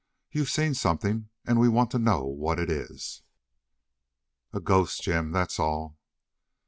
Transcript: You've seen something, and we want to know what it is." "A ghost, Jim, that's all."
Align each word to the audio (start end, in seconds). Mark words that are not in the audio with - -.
You've 0.31 0.49
seen 0.49 0.73
something, 0.73 1.29
and 1.45 1.59
we 1.59 1.69
want 1.69 1.91
to 1.91 1.99
know 1.99 2.25
what 2.25 2.57
it 2.57 2.71
is." 2.71 3.21
"A 4.51 4.59
ghost, 4.59 5.03
Jim, 5.03 5.31
that's 5.31 5.59
all." 5.59 5.99